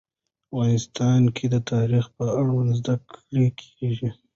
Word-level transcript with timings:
افغانستان 0.49 1.21
کې 1.35 1.45
د 1.53 1.55
تاریخ 1.71 2.05
په 2.17 2.25
اړه 2.39 2.59
زده 2.79 2.95
کړه 3.13 3.45
کېږي. 3.59 4.09